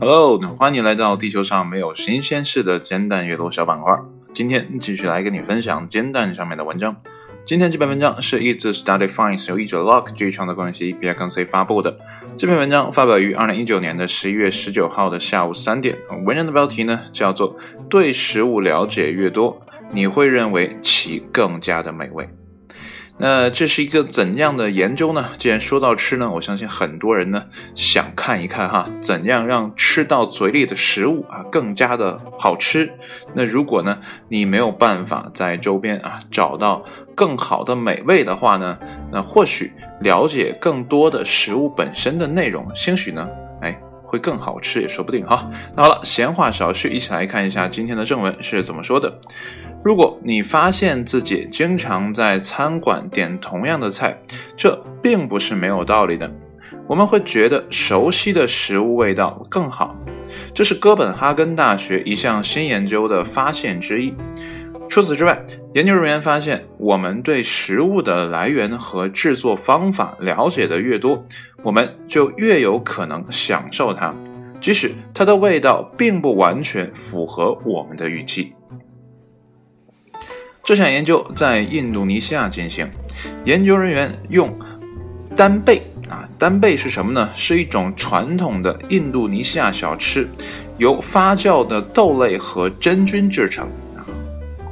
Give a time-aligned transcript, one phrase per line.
[0.00, 3.96] Hello，欢迎来到地球上没有新鲜事的煎蛋阅读小板块。
[4.32, 6.96] 今天继续来跟你分享煎蛋上面的文章。
[7.44, 11.96] 今天这篇文章是译自 Study Finds 由译者 Lock 基于创作关系 B I N C 发布的。
[12.36, 15.96] 这篇文章发表于二零一九年的十一月十九号的下午三点。
[16.24, 17.56] 文章的标题呢叫做
[17.88, 19.60] “对食物了解越多，
[19.92, 22.28] 你会认为其更加的美味”。
[23.22, 25.26] 那这是一个怎样的研究呢？
[25.36, 32.90] 既然说到吃呢，我相信很多人呢想看一看哈，怎样让吃到嘴里的食物啊更加的好吃。
[33.34, 36.82] 那如果呢你没有办法在周边啊找到
[37.14, 38.78] 更好的美味的话呢，
[39.12, 43.28] 那或许了解更多的食物本身的内容，兴许呢，
[43.60, 45.50] 哎会更好吃也说不定哈。
[45.76, 49.20] 那好了，闲话少叙，一起来看一下今天的正文是怎么说的。
[49.82, 54.14] 如果你发现自己经常在餐馆点同样的菜，
[54.54, 56.30] 这并不是没有道理的。
[56.86, 59.96] 我们会觉得熟悉的食物味道更好，
[60.52, 64.12] 这是哥本哈根大学一项新研究的发现之一。
[64.86, 65.42] 除此之外，
[65.72, 71.24] 研究人员发现，我们对食物的来源和制作方法了解的越多，
[71.62, 74.14] 我们就越有可能享受它，
[74.60, 78.52] 即使它的味道并不完全符合我们的预期。
[80.70, 82.88] 这项研究在印度尼西亚进行，
[83.44, 84.56] 研究人员用
[85.34, 87.28] 单贝啊，单贝是什么呢？
[87.34, 90.28] 是一种传统的印度尼西亚小吃，
[90.78, 94.06] 由发酵的豆类和真菌制成啊。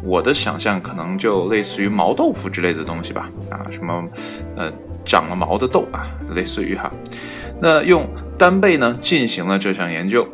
[0.05, 4.05] 我的想象可能就类似于毛豆腐之类的东西吧啊，什么
[4.55, 4.73] 呃
[5.05, 6.93] 长了毛的豆啊，类似于哈。
[7.61, 10.25] 那用单贝呢进行了这项研究。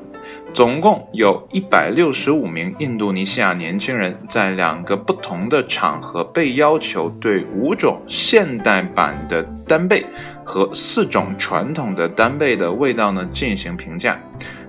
[0.55, 10.07] 总共有一百六十五名印度尼西亚年轻人在两个不同的场合被要求对五种现代版的单贝
[10.45, 14.17] 和四种传统的单贝的味道呢进行评价。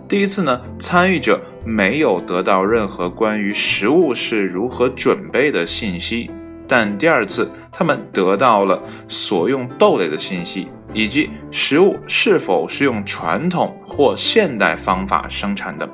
[0.08, 6.31] 第一次呢，参与者没有得到任何关于食物是如何准备的信息，
[6.67, 10.67] 但第二次他们得到了所用豆类的信息。
[10.95, 15.88] 以及食物是否是用传统或现代方法生产的？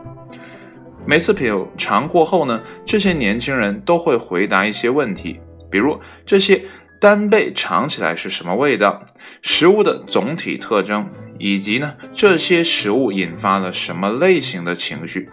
[1.08, 5.40] 每次品尝过后呢，这些年轻人都会回答一些问题，
[5.72, 6.64] 比如这些
[7.00, 9.02] 单贝尝起来是什么味道，
[9.42, 11.10] 食物的总体特征，
[11.40, 15.28] 以及呢这些食物引发了什么类型的情绪。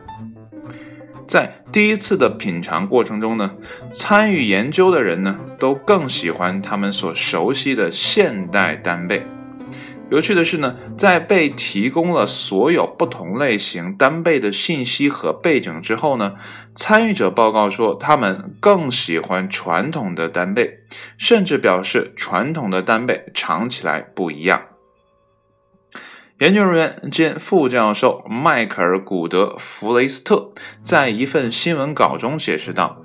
[1.27, 3.51] 在第一次的品尝过程中呢，
[3.93, 9.27] 参与研究的人呢都更喜欢他们所熟悉的现代单贝。
[10.11, 16.37] 有趣的是呢，在被提供了所有不同类型单倍的信息和背景之后呢，
[16.75, 20.81] 参与者报告说，他们更喜欢传统的单倍，
[21.19, 24.63] 甚至表示传统的单倍尝起来不一样。
[26.39, 30.53] 研究人员兼副教授迈克尔·古德·弗雷斯特
[30.83, 33.05] 在一份新闻稿中解释道：“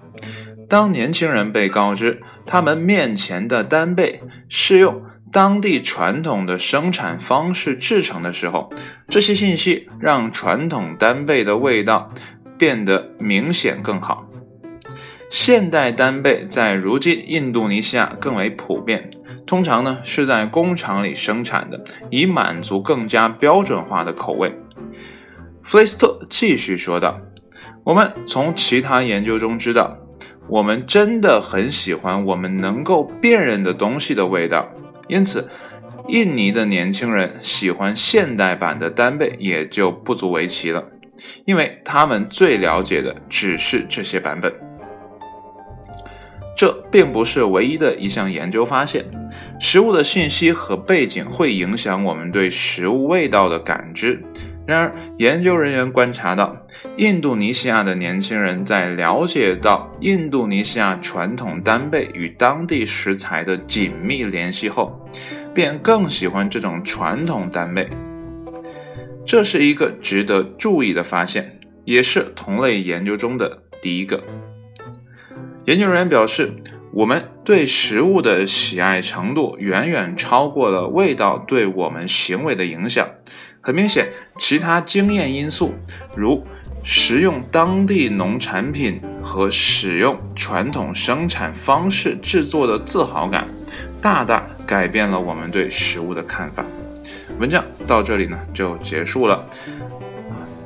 [0.70, 8.72] 当年轻人被告知他们面前的单倍是用。”当地传统的生产方式制成的时候，
[9.10, 12.14] 这些信息让传统单倍的味道
[12.56, 14.30] 变得明显更好。
[15.32, 19.10] 现代单倍在如今印度尼西亚更为普遍，
[19.48, 24.56] 通常呢是在工厂里生产的，以满足更加标准化的口味。
[25.64, 27.20] 弗雷斯特继续说道
[27.84, 29.98] ：“我们从其他研究中知道，
[30.48, 34.70] 我们真的很喜欢我们能够辨认的东西的味道。”
[35.14, 35.48] 因此，
[36.08, 40.84] 印尼的年轻人喜欢现代版的单倍也就不足为奇了，
[41.46, 44.52] 因为他们最了解的只是这些版本。
[46.58, 49.06] 这并不是唯一的一项研究发现，
[49.60, 54.20] 食物的信息和背景会影响我们对食物味道的感知。
[54.66, 56.56] 然而，研究人员观察到，
[56.96, 65.06] 印度尼西亚的年轻人在了解到印度尼西亚传统单贝与当地食材的紧密联系后，
[65.54, 67.90] 便更喜欢这种传统单贝。
[69.26, 74.24] 这是一个值得注意的发现，也是同类研究中的第一个。
[75.66, 76.54] 研究人员表示，
[76.94, 83.08] 我们对食物的喜爱程度远远超过了味道对我们行为的影响。
[83.66, 85.74] 很明显，其他经验因素，
[86.18, 86.46] 如
[86.84, 93.48] 食用当地农产品和使用传统生产方式制作的自豪感，
[94.02, 96.66] 大大改变了我们对食物的看法。
[97.40, 99.42] 文章到这里呢就结束了。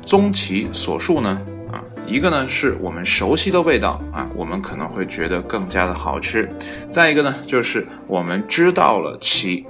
[0.04, 1.40] 综其所述呢，
[1.70, 6.48] 啊，一个呢是我们熟悉的味道啊，我们可能会觉得更加的好吃；
[6.90, 9.64] 再一个呢，就是我们知道了其。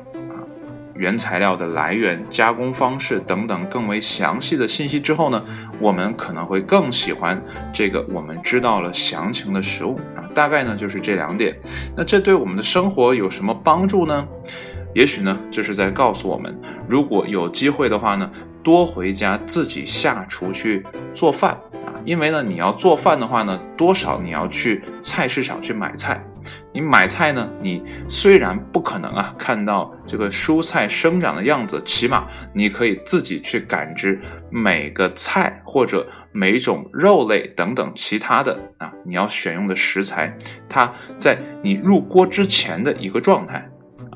[0.99, 5.43] 原材料的来源、加工方式等等更为详细的信息之后呢，
[5.81, 7.41] 我们可能会更喜欢
[7.73, 10.27] 这个我们知道了详情的食物啊。
[10.35, 11.57] 大概呢就是这两点。
[11.97, 14.27] 那这对我们的生活有什么帮助呢？
[14.95, 16.59] 也许呢，这是在告诉我们，
[16.89, 18.29] 如果有机会的话呢，
[18.63, 20.85] 多回家自己下厨去
[21.15, 21.53] 做饭
[21.85, 21.95] 啊。
[22.05, 26.21] 因为呢，你要做饭的话呢，多少你要去菜市场去买菜。
[26.73, 40.37] 你买菜呢，你虽然不可能啊看到这个蔬菜生长的样子，起码你可以自己去感知每个菜或者每种肉类等等其他的啊，你要选用的食材，
[40.69, 43.69] 它在你入锅之前的一个状态。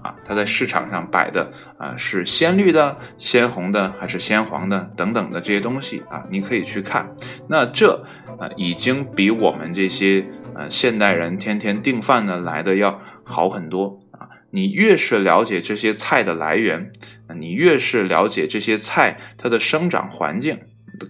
[0.02, 1.48] 啊，它在市场上摆的
[1.78, 7.08] 啊是鲜绿的、鲜红的还是鲜黄的等等的这些东西啊，你可以去看。
[7.46, 8.04] 那这
[8.36, 14.28] 啊已经比我们这些呃现代人天天订饭呢来的要好很多啊。
[14.50, 16.92] 你越是了解这些菜的来源，
[17.38, 20.60] 你越是了解这些菜它的生长环境，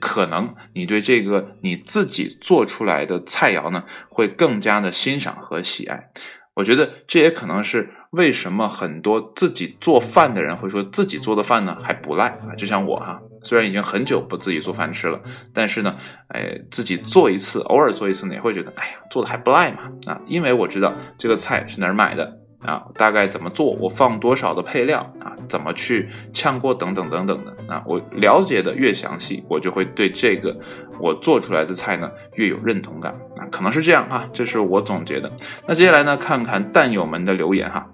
[0.01, 6.11] 可能你对这个你自己做出来的菜肴呢会更加的欣赏和喜爱。
[6.55, 7.91] 我觉得这也可能是。
[8.13, 12.53] 为什么很多自己做饭的人会说自己做的饭呢还不赖啊？
[12.59, 15.19] 就像我哈，虽然已经很久不自己做饭吃了，
[15.55, 15.97] 但是呢，
[16.29, 20.21] 哎，自己做一次，偶尔做一次呢，也会觉得，哎呀，做的还不赖嘛啊！
[20.27, 22.39] 因为我知道这个菜是哪儿买的。
[22.63, 23.73] 啊，大概怎么做？
[23.73, 25.35] 我放多少的配料啊？
[25.49, 27.83] 怎么去炝锅等等等等的啊？
[27.85, 30.57] 我了解的越详细，我就会对这个
[31.01, 33.49] 我做出来的菜呢越有认同感啊。
[33.51, 35.29] 可能是这样哈，这是我总结的。
[35.67, 37.85] 那接下来呢，看看蛋友们的留言哈。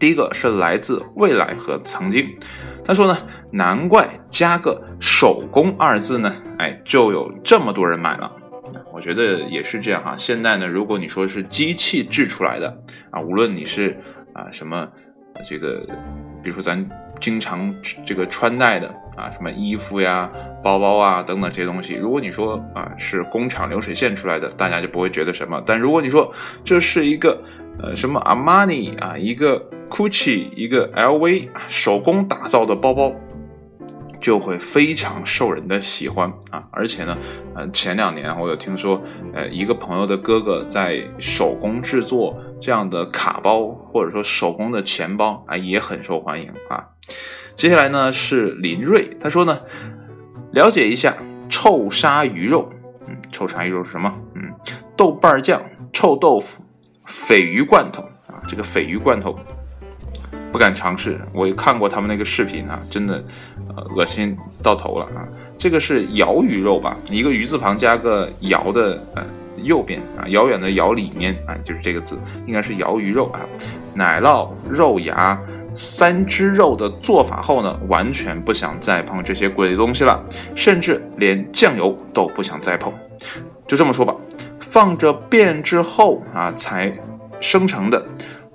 [0.00, 2.26] 第一个是来自未来和曾经，
[2.82, 3.16] 他说呢，
[3.52, 8.32] 难怪加个手工二字呢，哎，就有这么多人买了。
[8.94, 10.14] 我觉得也是这样哈。
[10.16, 12.74] 现在呢，如果你说是机器制出来的
[13.10, 13.94] 啊，无论你是
[14.32, 14.88] 啊什么
[15.46, 15.80] 这个，
[16.42, 16.88] 比如说咱
[17.20, 17.74] 经常
[18.06, 20.30] 这个穿戴的啊，什么衣服呀、
[20.62, 25.62] 包包啊等等这些东西，如果你说啊是工厂流水线出来的，大家就不会觉得什么。
[25.66, 26.32] 但如果你说
[26.64, 27.42] 这是一个
[27.82, 33.12] 呃什么阿玛尼啊，一个 Gucci，一个 LV 手工打造的包包。
[34.20, 36.62] 就会非常受人的喜欢啊！
[36.72, 37.16] 而且呢，
[37.54, 46.84] 呃，前两年我有听说，呃，一个朋友的哥哥在手工制作这样的卡包，或者说手工的钱包啊，也很受欢迎啊。
[47.56, 49.58] 接下来呢是林瑞，他说呢，
[50.52, 51.16] 了解一下
[51.48, 52.70] 臭鲨鱼肉，
[53.08, 54.14] 嗯，臭鲨鱼肉是什么？
[54.34, 54.52] 嗯，
[54.98, 55.62] 豆瓣酱、
[55.94, 56.62] 臭豆腐、
[57.10, 59.38] 鲱鱼罐头啊，这个鲱鱼罐头。
[60.52, 63.22] 不敢尝试，我看过他们那个视频啊，真的，
[63.68, 65.22] 呃，恶心到头了啊！
[65.56, 66.96] 这个是瑶鱼肉吧？
[67.08, 69.24] 一个鱼字旁加个瑶的呃
[69.62, 73.46] 右边啊，遥远的遥里面啊，就是这个字，应该是瑶鱼肉啊。
[73.94, 75.40] 奶酪、肉芽、
[75.72, 80.20] 三只肉的做法后呢，完全不想再碰这些鬼东西了，
[80.56, 82.92] 甚至连酱油都不想再碰。
[83.68, 84.12] 就这么说吧，
[84.70, 86.96] 放着变之后啊，才
[87.40, 88.06] 生成的。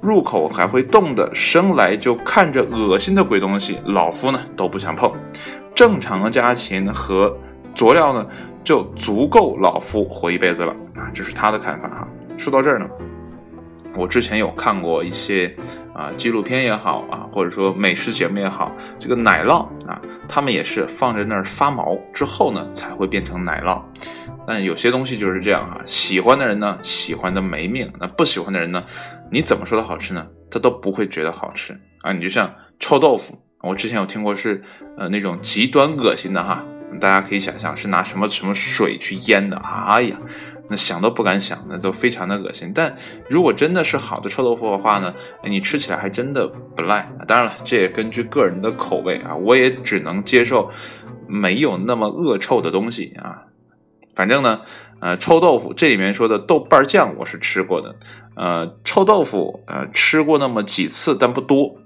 [0.02, 5.12] 入口还会动的，生来就看着恶心的鬼东西，老夫呢都不想碰。
[5.74, 7.36] 正常的家禽和
[7.74, 8.26] 佐料呢，
[8.64, 11.10] 就足够老夫活一辈子了啊！
[11.14, 12.08] 这是他的看法哈。
[12.38, 12.86] 说到这儿呢，
[13.96, 15.54] 我之前有看过一些
[15.94, 23.82] 啊纪录片也好啊，或者说美食节目也好，这个奶酪啊，他们也是放在那儿发毛之后呢，才会变成奶酪。
[24.48, 28.84] 但有些东西就是这样啊，喜欢的人呢喜欢的没命，那不喜欢的人呢？
[29.32, 30.28] 你怎么说它好吃呢？
[30.52, 32.14] 他都不会觉得好吃啊！
[32.14, 34.64] 你就像臭豆腐，我之前有听过是，
[34.98, 36.64] 呃，那种极端恶心的哈，
[37.00, 40.18] 大家可以想象是拿什么什么水去腌的，哎呀，
[40.70, 42.72] 那想都不敢想，那都非常的恶心。
[42.74, 42.96] 但
[43.28, 47.12] 如果真的是好的臭豆腐的话呢，你吃起来还真的不赖。
[47.28, 50.72] 当然了，这也根据个人的口味啊，我也只能接受
[51.28, 53.42] 没有那么恶臭的东西啊。
[54.16, 54.62] 反正呢，
[55.02, 57.96] 呃，臭豆腐这里面说的豆瓣酱我是吃过的。
[58.36, 61.78] 呃，臭豆腐，呃，吃过那么几次，但不多。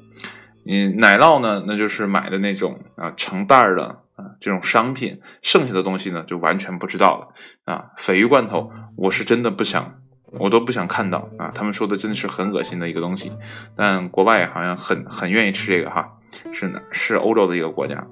[0.65, 5.19] 嗯，奶酪呢，那就是买的那种啊，成袋的啊，这种商品。
[5.41, 7.85] 剩下的东西呢，就完全不知道了啊。
[7.97, 9.95] 鲱鱼罐头，我是真的不想，
[10.39, 11.51] 我都不想看到啊。
[11.53, 13.31] 他们说的真的是很恶心的一个东西，
[13.75, 16.17] 但国外好像很很愿意吃这个哈，
[16.53, 16.81] 是哪？
[16.91, 18.05] 是欧洲的一个国家。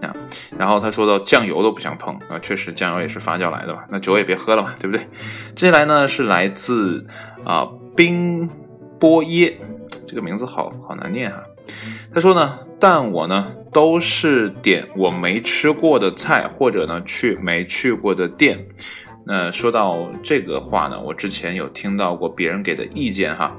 [0.00, 0.14] 啊，
[0.56, 3.84] 然后他说到酱油都不想碰啊，确实酱油也是发酵来的吧？
[3.90, 5.06] 那酒也别喝了嘛，对不对？
[5.56, 7.04] 接下来呢是来自
[7.44, 8.48] 啊冰
[9.00, 9.58] 波耶，
[10.06, 11.42] 这个名字好好难念哈。
[12.14, 18.64] 他说呢，但我呢都是点我没吃过的菜，或者呢去没去过的店。
[19.26, 23.56] 那说到这个话呢，我之前有听到过别人给的意见哈。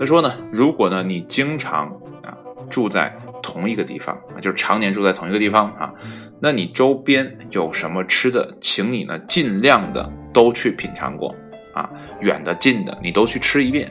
[0.00, 1.94] 他说呢，如果呢你经常。
[2.74, 5.94] 住在同一个地方啊，就是常年住在同一个地方啊，
[6.40, 11.32] 那你周边有什么吃的，请你呢尽量的都去品尝过
[11.72, 11.88] 啊，
[12.20, 13.88] 远的近的你都去吃一遍。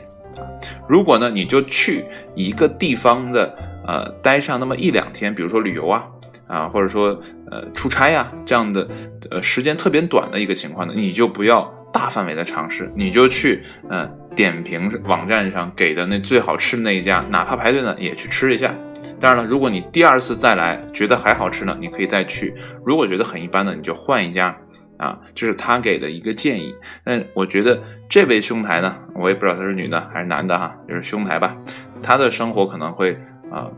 [0.86, 6.04] 如果呢你就去一个地方的呃待上那么一两天，比如说旅游啊
[6.46, 7.18] 啊，或者说
[7.50, 8.86] 呃出差呀这样的
[9.30, 14.18] 呃时间特别短的一个情况呢，你就不要大范围的尝试，你就去嗯。
[14.34, 18.72] 点评网站上给的那最好吃的那一家，哪怕排队呢，也去吃一下。
[19.20, 22.52] 当然了，如果你第二次再来觉得还好吃呢，你可以再去；
[22.84, 24.56] 如果觉得很一般呢，你就换一家。
[24.96, 26.72] 啊，这是他给的一个建议。
[27.02, 31.56] 但我觉得这位兄台呢，我也不知道他是女的还是男的哈，就是兄台吧。
[32.00, 33.18] 他的生活可能会
[33.50, 33.68] 啊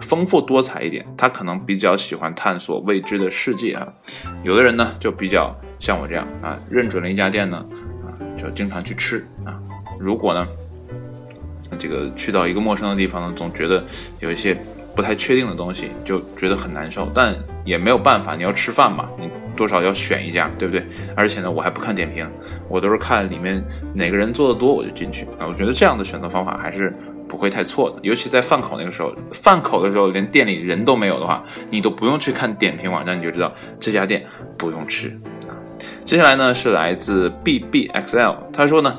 [0.00, 3.86] 丰富多彩一点，他可能比较喜欢探索未知的世界啊。
[4.42, 7.58] 有的人呢，就比较像我这样啊，认准了一家店呢，
[8.06, 9.26] 啊，就经常去吃。
[10.02, 10.44] 如果呢，
[11.78, 13.82] 这个去到一个陌生的地方呢，总觉得
[14.18, 14.56] 有一些
[14.96, 17.08] 不太确定的东西，就觉得很难受。
[17.14, 17.32] 但
[17.64, 20.84] 也没有办法，你要吃饭嘛，你多少要选一家，对不对？
[21.14, 22.28] 而且呢，我还不看点评，
[22.68, 25.46] 我都是看里面哪个人做的多，我就进去啊。
[25.48, 26.92] 我觉得这样的选择方法还是
[27.28, 27.98] 不会太错的。
[28.02, 34.26] 尤其在饭口那个时候，饭口的时候连店里人都没有的话，你都不用去看点评网站，你就知道这家店
[34.58, 35.08] 不用吃
[35.46, 35.54] 啊。
[36.04, 38.98] 接下来呢是来自 B B X L，他说呢。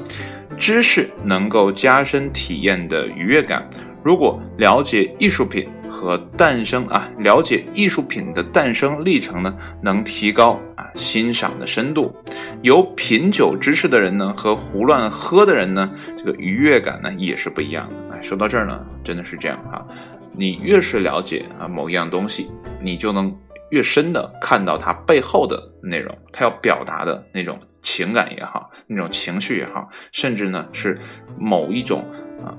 [0.63, 3.69] 知识能够加深体验的愉悦感。
[4.01, 12.15] 如果了解艺术品和诞生啊，了解艺术品的诞生历程呢，能提高啊欣赏的深度。
[12.61, 18.15] 有品酒知识的人呢，和胡乱喝的人呢，这个愉悦感呢也是不一样的。
[18.15, 19.85] 哎，说到这儿呢，真的是这样哈。
[20.31, 22.49] 你越是了解啊某一样东西，
[22.81, 23.37] 你就能
[23.71, 27.59] 越深的看到它背后的内容，它要表达的那种。
[27.83, 30.97] 情感也好，那种情绪也好，甚至呢是
[31.37, 32.03] 某一种
[32.43, 32.55] 啊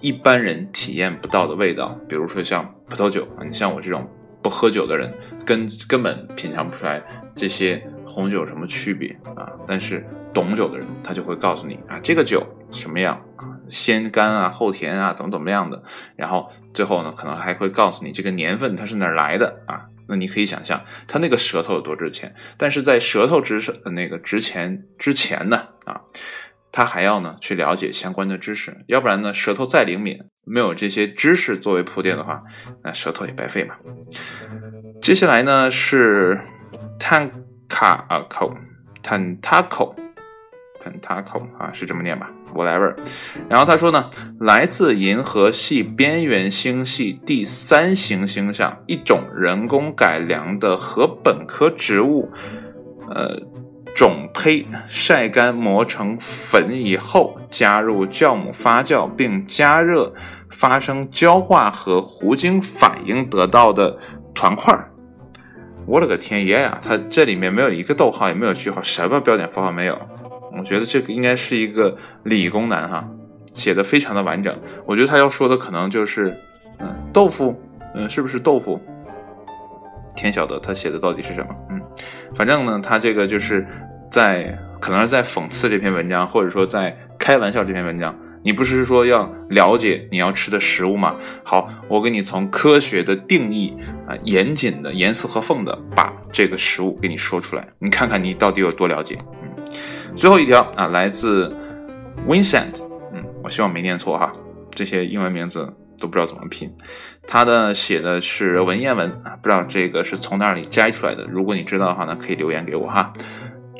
[0.00, 4.08] 一般人体验不到的味道，比如说像葡萄酒啊，你像我这种
[4.42, 5.12] 不喝酒的人，
[5.46, 7.02] 根根本品尝不出来
[7.34, 9.50] 这些红酒有什么区别啊。
[9.66, 15.82] 但是懂酒的人，他就会告诉你啊，这个酒什么样啊，先干啊后甜啊，怎么怎么样的，
[16.16, 19.86] 然后最后呢，可能还会告诉你这个年份它是哪儿来的啊。
[20.08, 23.60] 那你可以想象，他那个舌头有多值钱，但是在舌头值
[23.92, 26.02] 那个值钱之前呢，啊，
[26.70, 32.42] 他还要呢去了解相关的知识，要不然呢，舌头再灵敏，没有这些知识作为铺垫的话，
[32.82, 33.76] 那舌头也白费嘛。
[35.00, 36.40] 接下来呢是
[36.98, 39.94] Tankaco，Tantaco。
[40.82, 42.94] Pentacle 啊，是这么念吧？Whatever。
[43.48, 44.10] 然后他说呢，
[44.40, 52.30] 来自银河系边缘星系第三行星上一种人工改良的核本科植物，
[53.08, 53.40] 呃，
[53.94, 60.12] 种胚晒干磨成粉以后，加入酵母发酵并加热，
[60.50, 63.96] 发生焦化和糊精反应得到的
[64.34, 64.76] 团块。
[65.84, 66.78] 我勒个天爷呀！
[66.80, 70.00] 它这里面没有一个逗号，也没有句号，什么标点符号没有？
[70.58, 73.08] 我觉得这个应该是一个理工男哈，
[73.52, 74.56] 写的非常的完整。
[74.86, 76.36] 我觉得他要说的可能就是，
[76.78, 77.60] 嗯，豆腐，
[77.94, 78.80] 嗯，是不是豆腐？
[80.14, 81.54] 天晓得他写的到底是什么？
[81.70, 81.80] 嗯，
[82.34, 83.66] 反正呢，他这个就是
[84.10, 88.14] 在可能是在讽刺这篇文章，或者说在开玩笑这篇文章。
[88.44, 91.14] 你不是说要了解你要吃的食物吗？
[91.44, 93.72] 好，我给你从科学的定义
[94.04, 99.16] 啊，严谨的、严丝合缝的把这个食物给你说出来，你看看你到底有多了解。
[100.16, 101.50] 最后一条啊，来自
[102.28, 102.74] Vincent，
[103.12, 104.30] 嗯，我希望没念错哈，
[104.70, 106.72] 这些英文名字都不知道怎么拼。
[107.26, 111.24] 他的写的是文言文啊，不知道这个是从哪里摘出来的。
[111.24, 113.12] 如果你知道的话呢，可以留言给我哈。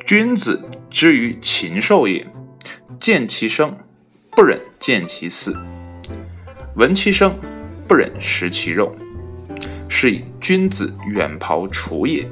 [0.06, 0.60] 君子
[0.90, 2.26] 之于禽兽也，
[2.98, 3.76] 见其生，
[4.30, 5.52] 不忍见其死；
[6.76, 7.32] 闻其声，
[7.86, 8.94] 不忍食其肉，
[9.88, 12.24] 是以君子远庖厨也。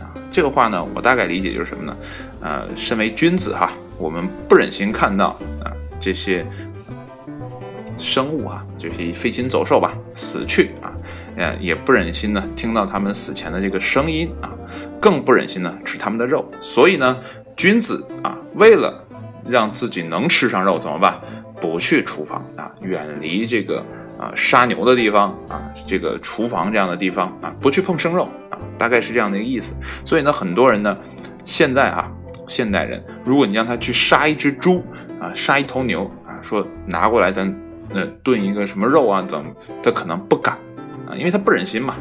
[0.00, 1.96] 啊，这个话呢，我大概理解就是什么呢？
[2.46, 5.66] 呃，身为君子哈，我们不忍心看到啊
[6.00, 6.46] 这些
[7.98, 10.94] 生物啊，这些飞禽走兽吧死去啊，
[11.36, 14.54] 呃，也不忍心呢听到他们死前的这个声音啊，
[15.00, 16.48] 更不忍心呢吃他们的肉。
[16.60, 17.18] 所以呢，
[17.56, 19.04] 君子啊，为了
[19.44, 21.20] 让自己能吃上肉，怎么办？
[21.60, 23.84] 不去厨房啊，远离这个
[24.20, 29.74] 啊杀牛的地方啊，这个厨房这样的地方啊，不去碰生肉啊，大概是这样的一个意思。
[30.04, 30.96] 所以呢，很多人呢，
[31.44, 32.08] 现在啊。
[32.46, 34.84] 现代人，如果你让他去杀一只猪
[35.20, 37.52] 啊，杀一头牛啊，说拿过来咱
[37.92, 40.56] 呃炖一个什么肉啊，怎么他可能不敢
[41.08, 41.94] 啊，因为他不忍心嘛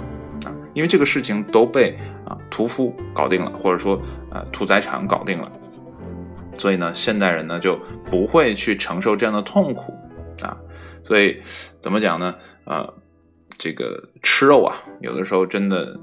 [0.46, 5.52] 啊，因为这个事情都被啊屠夫搞定了，或者说啊屠宰场搞定了，
[6.58, 9.94] 所以呢，现代人呢就不会去承受这样的痛苦
[10.42, 10.58] 啊，
[11.04, 11.42] 所以
[11.82, 12.36] 怎么讲呢？
[12.66, 12.94] 呃，
[13.58, 15.98] 这个吃肉啊，有的时候真的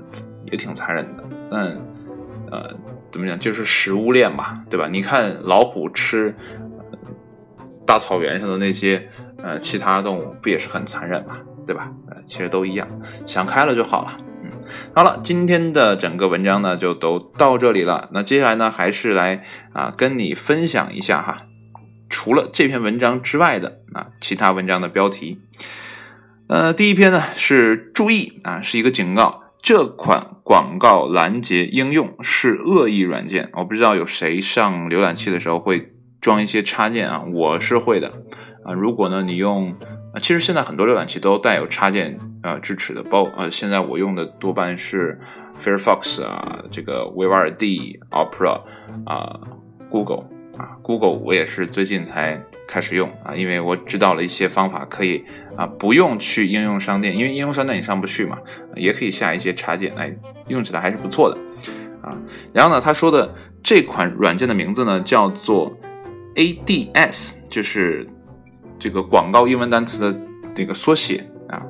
[0.44, 1.24] 也挺残忍的。
[1.50, 1.76] 但
[2.52, 2.76] 呃，
[3.10, 4.86] 怎么讲，就是食物链吧，对吧？
[4.86, 6.36] 你看老虎吃
[7.86, 9.08] 大草原上的那些
[9.42, 11.90] 呃其他动物，不也是很残忍嘛，对吧？
[12.08, 12.86] 呃，其实都一样，
[13.24, 14.18] 想开了就好了。
[14.44, 14.50] 嗯，
[14.94, 18.10] 好了，今天的整个文章呢就都到这里了。
[18.12, 21.38] 那接下来呢，还是来啊跟你分享一下哈。
[22.10, 25.40] 除了这篇文章之外的啊，其他文章的标题，
[26.48, 33.48] 呃，第一篇呢是注意啊，是一个警告，这款广告拦截应用是恶意软件。
[33.54, 38.12] 我不知道有谁上浏览器的时候会装一些插件啊，我是会的
[38.64, 38.72] 啊。
[38.72, 39.70] 如果呢你用
[40.12, 45.20] 啊，其实现在很多浏览器都带有插件呃支持的，包呃现在我用的多半是
[45.62, 48.62] Firefox 啊，这个 v i v a r d、Opera
[49.06, 49.38] 啊
[49.88, 50.24] ，Google。
[50.58, 55.24] 啊，Google 我也是最近才开始用啊，因为我知道了一些方法，可以
[55.56, 58.38] 啊不用去应用商店，因为应用商店你上不去嘛，
[58.76, 60.14] 也可以下一些插件，哎，
[60.48, 61.38] 用起来还是不错的
[62.02, 62.16] 啊。
[62.52, 65.74] 然后呢，他说的这款软件的名字呢叫做
[66.34, 68.06] Ads，就是
[68.78, 70.20] 这个广告英文单词的
[70.54, 71.62] 这个缩写啊。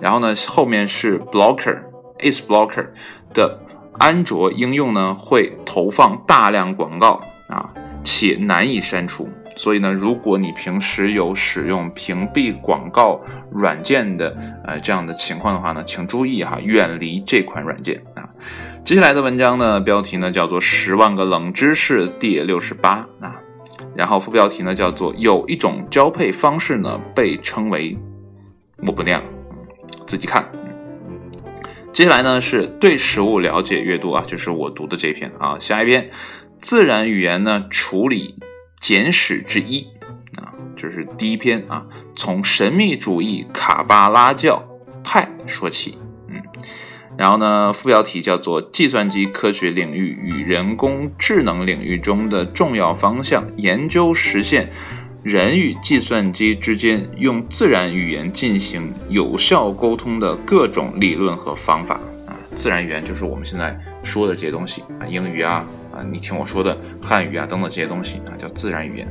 [0.00, 2.86] 然后呢，后面是 Blocker，Is Blocker
[3.34, 3.60] 的
[3.98, 7.68] 安卓应用呢会投放大量广告啊。
[8.02, 18.28] 且难以删除，所以呢，如果你平时有使用屏蔽广告软件的呃这样的情况的话呢，请注意哈，远离这款软件啊。
[18.82, 23.36] 接下来的文章呢，标题呢叫做《十万个冷知识》第六十八啊，
[23.94, 27.94] 然后副标题呢叫做有一种交配方式呢被称为
[28.86, 29.22] 我不亮，
[30.06, 30.44] 自己看。
[31.92, 36.08] 接下来呢是对食物了解阅读啊，就是我读的这篇啊，下一篇。
[36.60, 38.36] 自然语言呢，处理
[38.78, 39.86] 简史之一
[40.36, 44.62] 啊，这是第一篇啊，从神秘主义卡巴拉教
[45.02, 45.98] 派说起，
[46.28, 46.40] 嗯，
[47.16, 54.70] 然后呢，副标题叫做计算机科学领域与人工智能领域中的重要方向，研究实现
[55.22, 61.94] 人与计算机之间用自然语言进行有效沟通的各种理论和方法
[62.26, 65.66] 啊，自然语言就是我们现在说的这些东西啊，英语啊。
[66.10, 69.08] 你听我说的汉语啊，等等这些东西啊，叫自然语言，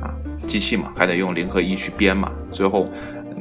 [0.00, 0.12] 啊，
[0.46, 2.86] 机器嘛，还得用零和一去编码，最后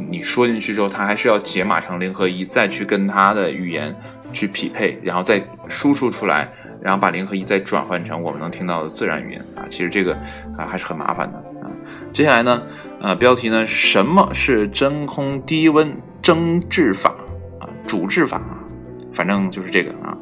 [0.10, 3.96] 你说进去之后，它还是要解码成零和一，再去跟它的语言
[4.34, 6.50] 去匹配，然后再输出出来，
[6.82, 10.14] 然后把零和一再转换成我们能听到的自然语言啊，其实这个
[10.58, 11.72] 啊还是很麻烦的啊。
[12.12, 12.62] 接下来呢，
[13.02, 17.14] 呃，标题呢，什么是真空低温蒸制法
[17.60, 17.70] 啊？
[17.86, 18.60] 煮制法啊，
[19.14, 20.18] 反正就是这个啊。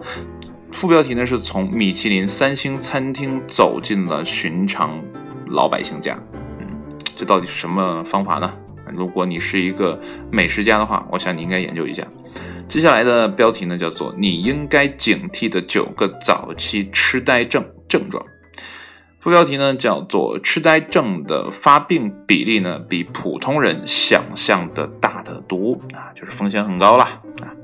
[0.76, 5.02] 副标题呢是从米其林三星餐厅走进了寻常
[5.48, 6.20] 老百姓家，
[6.60, 6.68] 嗯，
[7.16, 8.54] 这到底是什么方法呢？
[8.94, 9.98] 如果你是一个
[10.30, 12.06] 美食家的话，我想你应该研究一下。
[12.68, 18.24] 接下来的标题呢叫做你应该警惕的九个早期痴呆症症状。
[19.22, 27.56] 副标题呢叫做痴呆症的发病比例呢比普通人想象的大得多啊，就是风险很高了啊。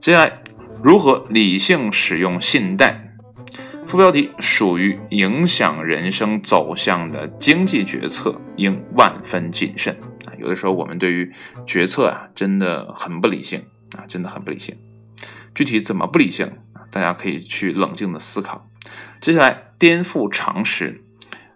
[0.00, 0.43] 接下来。
[0.84, 3.16] 如何理性使用信贷？
[3.86, 10.36] 副标题属于影响人生走向的经济决策，应万分谨慎啊！
[10.38, 11.32] 有的时候我们对于
[11.66, 13.64] 决策啊，真的很不理性
[13.96, 14.76] 啊，真的很不理性。
[15.54, 16.84] 具体怎么不理性啊？
[16.90, 18.68] 大家可以去冷静的思考。
[19.22, 21.02] 接下来颠覆常识，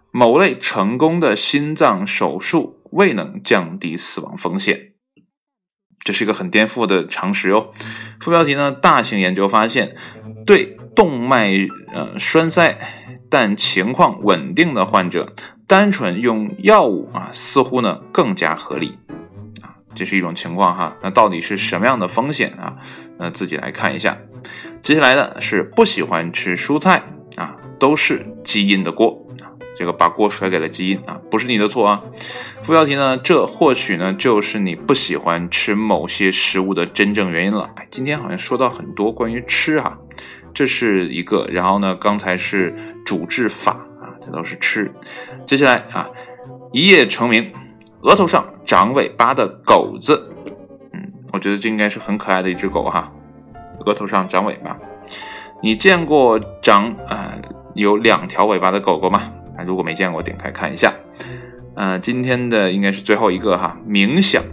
[0.09, 4.88] 某类成功的心脏手术未能降低死亡风险。
[6.03, 7.73] 这是一个很颠覆的常识哟。
[8.19, 8.71] 副标题呢？
[8.71, 9.95] 大型研究发现，
[10.45, 11.51] 对动脉
[11.93, 12.77] 呃栓塞
[13.29, 15.33] 但情况稳定的患者，
[15.67, 18.97] 单纯用药物啊，似乎呢更加合理
[19.61, 19.75] 啊。
[19.93, 20.95] 这是一种情况哈。
[21.01, 22.77] 那到底是什么样的风险啊？
[23.17, 24.17] 那自己来看一下。
[24.81, 27.03] 接下来呢是不喜欢吃蔬菜
[27.35, 29.25] 啊，都是基因的锅。
[29.79, 32.01] 这个把锅甩给了基因啊，不是你的错啊。
[32.63, 37.69] 副标题呢，这或许呢就是你不喜欢吃某些食物的真正原因了。
[37.75, 39.97] 哎，今天好像说到很多关于吃哈，
[40.53, 41.47] 这是一个。
[41.49, 44.91] 然后呢，刚才是煮制法啊，这都是吃。
[45.45, 46.09] 接下来啊，
[46.73, 47.49] 一夜成名，
[48.01, 50.29] 额头上长尾巴的狗子。
[50.91, 53.09] 嗯，我觉得这应该是很可爱的一只狗哈，
[53.85, 54.77] 额头上长尾巴。
[55.63, 57.31] 你见过长啊
[57.75, 59.31] 有两条尾巴的狗狗吗？
[59.63, 60.93] 如果没见过，点开看一下。
[61.75, 64.43] 呃，今天的应该是最后一个哈，冥想，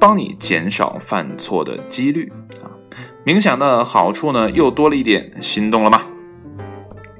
[0.00, 2.70] 帮你减少犯错的几率啊。
[3.24, 6.02] 冥想的好处呢，又多了一点，心动了吗？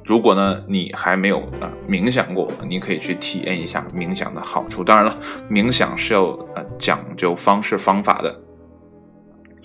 [0.04, 4.82] 如果呢，你还没有啊冥想过，你可以去体验一下冥想的好处。
[4.82, 5.16] 当然了，
[5.48, 6.24] 冥想是要
[6.56, 8.40] 呃讲究方式方法的。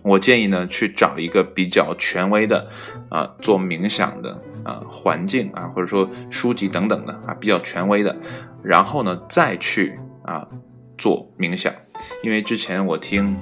[0.03, 2.67] 我建议呢去找一个比较权威的
[3.09, 8.15] 啊做冥想的啊环境啊或者说书籍等等的啊比较权威的，
[8.63, 10.47] 然后呢再去啊
[10.97, 11.73] 做冥想，
[12.23, 13.35] 因为之前我听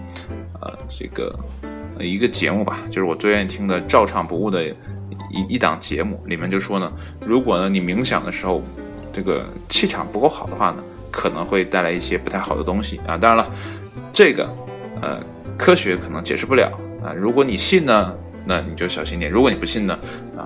[0.62, 1.38] 呃这个
[1.99, 4.75] 一个节目吧，就是我最愿意听的照唱不误的一
[5.49, 6.91] 一档节目里面就说呢，
[7.25, 8.62] 如果呢你冥想的时候
[9.13, 13.17] 这个气场不够好的话呢，可能会带来一些不太好的东西啊。
[13.17, 13.51] 当然了，
[14.13, 14.49] 这个
[15.01, 15.19] 呃。
[15.58, 16.69] 科学可能解释不了
[17.01, 18.13] 啊，如果你信呢，
[18.45, 19.97] 那你就小心点；如果你不信呢，
[20.36, 20.43] 啊，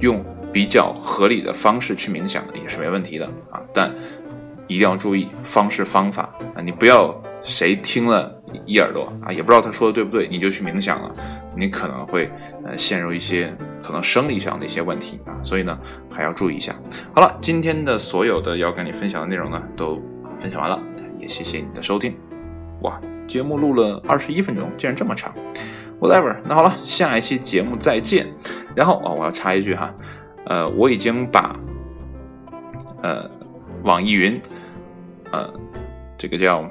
[0.00, 3.92] 用比较合理的方式去冥想也是没问题的啊，但
[4.66, 6.22] 一定要注意方式方法
[6.54, 11.12] 啊，你不要谁听了一耳朵啊，也不知道他说的对不对，你就去冥想了，
[11.56, 12.30] 你可能会
[12.64, 15.78] 呃陷入一些可能生理上的一些问题啊，所以呢
[16.10, 16.74] 还要注意一下。
[17.14, 20.02] 好了，今天的所有的要跟你分享的内容呢都
[20.40, 20.82] 分享完了，
[21.20, 22.16] 也谢谢你的收听，
[22.82, 23.00] 哇。
[23.28, 25.34] 节目录了二十一分钟，竟然这么长
[26.00, 26.36] ，whatever。
[26.44, 28.26] 那好了，下一期节目再见。
[28.74, 29.94] 然后啊，我要插一句哈，
[30.46, 31.54] 呃，我已经把
[33.02, 33.30] 呃
[33.82, 34.40] 网易云
[35.32, 35.52] 呃
[36.18, 36.64] 这个叫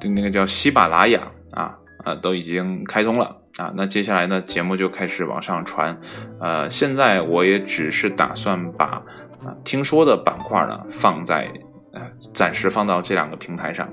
[0.00, 1.20] 就那个叫喜马拉雅
[1.52, 3.72] 啊呃都已经开通了啊。
[3.76, 5.98] 那接下来呢，节目就开始往上传。
[6.40, 9.02] 呃，现在我也只是打算把
[9.44, 11.50] 啊听说的板块呢放在。
[12.32, 13.88] 暂时放到这两个平台上，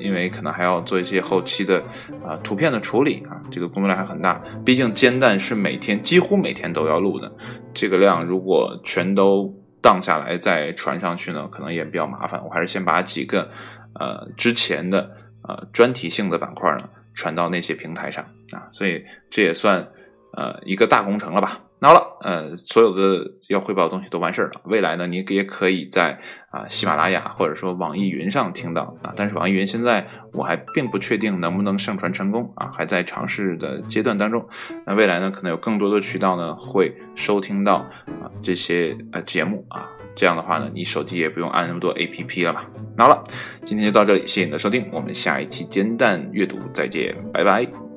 [0.00, 1.80] 因为可能还要做一些后期的
[2.24, 4.42] 啊图片的处理啊，这个工作量还很大。
[4.64, 7.32] 毕竟煎蛋是每天几乎每天都要录的，
[7.72, 12.44] 这个量如果全都荡下来再传上去呢，可能也比较麻烦。
[12.44, 13.50] 我还是先把几个
[13.94, 15.10] 呃之前的
[15.42, 19.86] 呃专题性的板块呢传到那些平台上啊，所以这也算
[20.32, 21.60] 呃一个大工程了吧。
[21.80, 24.60] 那好了，呃，所有的要汇报的东西都完事儿了。
[24.64, 26.18] 未来呢，你也可以在
[26.50, 29.12] 啊喜马拉雅或者说网易云上听到啊。
[29.14, 34.44] 但是网易云现在我还并不确定能不能上传成功啊，还在尝试的阶段当中。
[34.84, 39.88] 那未来呢，可能有更多的渠道呢会收听到啊这些呃节目啊。
[40.16, 42.68] 这样的话呢，你手机也不用按那么多 APP 了吧？
[42.96, 43.22] 那好了，
[43.64, 47.87] 今天就到这里，谢谢你的收听，我们下一期煎蛋阅读再见，拜拜。